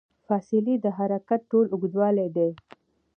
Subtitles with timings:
[0.27, 2.49] فاصلې د حرکت ټول اوږدوالی دی.